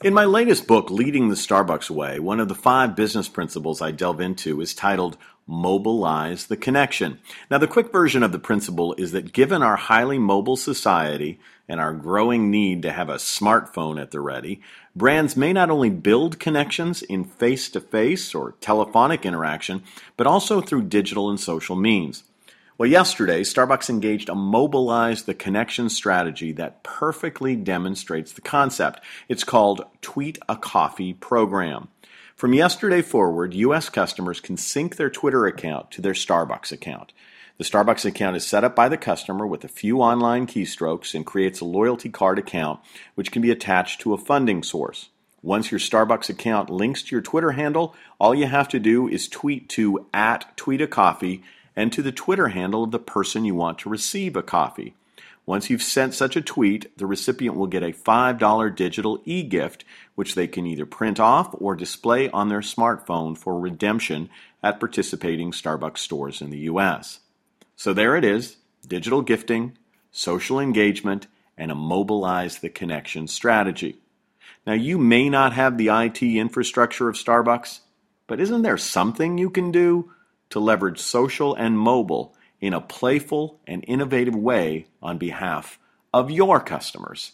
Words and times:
In 0.00 0.14
my 0.14 0.26
latest 0.26 0.68
book, 0.68 0.92
Leading 0.92 1.28
the 1.28 1.34
Starbucks 1.34 1.90
Way, 1.90 2.20
one 2.20 2.38
of 2.38 2.46
the 2.46 2.54
five 2.54 2.94
business 2.94 3.28
principles 3.28 3.82
I 3.82 3.90
delve 3.90 4.20
into 4.20 4.60
is 4.60 4.72
titled 4.72 5.16
Mobilize 5.44 6.46
the 6.46 6.56
Connection. 6.56 7.18
Now, 7.50 7.58
the 7.58 7.66
quick 7.66 7.90
version 7.90 8.22
of 8.22 8.30
the 8.30 8.38
principle 8.38 8.94
is 8.96 9.10
that 9.10 9.32
given 9.32 9.60
our 9.60 9.74
highly 9.74 10.16
mobile 10.16 10.56
society 10.56 11.40
and 11.68 11.80
our 11.80 11.92
growing 11.92 12.48
need 12.48 12.82
to 12.82 12.92
have 12.92 13.08
a 13.08 13.16
smartphone 13.16 14.00
at 14.00 14.12
the 14.12 14.20
ready, 14.20 14.60
brands 14.94 15.36
may 15.36 15.52
not 15.52 15.68
only 15.68 15.90
build 15.90 16.38
connections 16.38 17.02
in 17.02 17.24
face 17.24 17.68
to 17.70 17.80
face 17.80 18.36
or 18.36 18.54
telephonic 18.60 19.26
interaction, 19.26 19.82
but 20.16 20.28
also 20.28 20.60
through 20.60 20.82
digital 20.82 21.28
and 21.28 21.40
social 21.40 21.74
means. 21.74 22.22
Well, 22.78 22.88
yesterday, 22.88 23.42
Starbucks 23.42 23.90
engaged 23.90 24.28
a 24.28 24.36
mobilize 24.36 25.24
the 25.24 25.34
connection 25.34 25.88
strategy 25.88 26.52
that 26.52 26.84
perfectly 26.84 27.56
demonstrates 27.56 28.32
the 28.32 28.40
concept. 28.40 29.00
It's 29.28 29.42
called 29.42 29.82
Tweet 30.00 30.38
a 30.48 30.54
Coffee 30.54 31.12
Program. 31.12 31.88
From 32.36 32.54
yesterday 32.54 33.02
forward, 33.02 33.52
U.S. 33.54 33.88
customers 33.88 34.40
can 34.40 34.56
sync 34.56 34.94
their 34.94 35.10
Twitter 35.10 35.44
account 35.44 35.90
to 35.90 36.00
their 36.00 36.12
Starbucks 36.12 36.70
account. 36.70 37.12
The 37.56 37.64
Starbucks 37.64 38.04
account 38.04 38.36
is 38.36 38.46
set 38.46 38.62
up 38.62 38.76
by 38.76 38.88
the 38.88 38.96
customer 38.96 39.44
with 39.44 39.64
a 39.64 39.68
few 39.68 40.00
online 40.00 40.46
keystrokes 40.46 41.16
and 41.16 41.26
creates 41.26 41.58
a 41.58 41.64
loyalty 41.64 42.10
card 42.10 42.38
account, 42.38 42.78
which 43.16 43.32
can 43.32 43.42
be 43.42 43.50
attached 43.50 44.00
to 44.02 44.14
a 44.14 44.18
funding 44.18 44.62
source. 44.62 45.08
Once 45.42 45.72
your 45.72 45.80
Starbucks 45.80 46.28
account 46.28 46.70
links 46.70 47.02
to 47.02 47.16
your 47.16 47.22
Twitter 47.22 47.52
handle, 47.52 47.96
all 48.20 48.36
you 48.36 48.46
have 48.46 48.68
to 48.68 48.78
do 48.78 49.08
is 49.08 49.26
tweet 49.26 49.68
to 49.70 50.06
at 50.14 50.56
tweetacoffee 50.56 51.42
and 51.78 51.92
to 51.92 52.02
the 52.02 52.10
Twitter 52.10 52.48
handle 52.48 52.82
of 52.82 52.90
the 52.90 52.98
person 52.98 53.44
you 53.44 53.54
want 53.54 53.78
to 53.78 53.88
receive 53.88 54.34
a 54.34 54.42
coffee. 54.42 54.94
Once 55.46 55.70
you've 55.70 55.80
sent 55.80 56.12
such 56.12 56.34
a 56.34 56.42
tweet, 56.42 56.90
the 56.98 57.06
recipient 57.06 57.54
will 57.54 57.68
get 57.68 57.84
a 57.84 57.92
$5 57.92 58.74
digital 58.74 59.22
e 59.24 59.44
gift, 59.44 59.84
which 60.16 60.34
they 60.34 60.48
can 60.48 60.66
either 60.66 60.84
print 60.84 61.20
off 61.20 61.50
or 61.52 61.76
display 61.76 62.28
on 62.30 62.48
their 62.48 62.62
smartphone 62.62 63.38
for 63.38 63.60
redemption 63.60 64.28
at 64.60 64.80
participating 64.80 65.52
Starbucks 65.52 65.98
stores 65.98 66.42
in 66.42 66.50
the 66.50 66.58
U.S. 66.72 67.20
So 67.76 67.92
there 67.92 68.16
it 68.16 68.24
is 68.24 68.56
digital 68.84 69.22
gifting, 69.22 69.78
social 70.10 70.58
engagement, 70.58 71.28
and 71.56 71.70
a 71.70 71.76
mobilize 71.76 72.58
the 72.58 72.70
connection 72.70 73.28
strategy. 73.28 73.98
Now, 74.66 74.72
you 74.72 74.98
may 74.98 75.28
not 75.28 75.52
have 75.52 75.78
the 75.78 75.90
IT 75.90 76.24
infrastructure 76.24 77.08
of 77.08 77.14
Starbucks, 77.14 77.78
but 78.26 78.40
isn't 78.40 78.62
there 78.62 78.78
something 78.78 79.38
you 79.38 79.48
can 79.48 79.70
do 79.70 80.10
to 80.50 80.60
leverage 80.60 80.98
social 80.98 81.54
and 81.54 81.78
mobile 81.78 82.34
in 82.60 82.72
a 82.72 82.80
playful 82.80 83.60
and 83.66 83.84
innovative 83.86 84.34
way 84.34 84.86
on 85.02 85.18
behalf 85.18 85.78
of 86.12 86.30
your 86.30 86.60
customers. 86.60 87.32